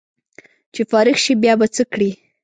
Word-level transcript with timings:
چې 0.73 0.81
فارغ 0.91 1.17
شې 1.23 1.33
بیا 1.43 1.53
به 1.59 1.67
څه 1.75 1.83
کړې 1.91 2.09